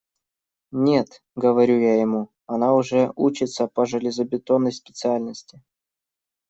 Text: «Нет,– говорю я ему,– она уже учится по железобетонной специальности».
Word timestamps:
«Нет,– 0.71 1.21
говорю 1.35 1.79
я 1.79 1.93
ему,– 2.01 2.31
она 2.47 2.73
уже 2.73 3.11
учится 3.15 3.67
по 3.67 3.85
железобетонной 3.85 4.71
специальности». 4.71 5.61